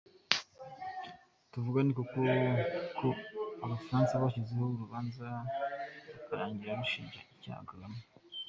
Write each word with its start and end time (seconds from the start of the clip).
Tuvuge 1.51 1.81
koko 1.95 2.19
ko 2.97 3.09
Abafaransa 3.65 4.21
bashyizeho 4.23 4.65
urubanza 4.71 5.25
rukarangira 6.13 6.79
rushinja 6.79 7.19
icyaha 7.33 7.63
Kagame. 7.71 7.99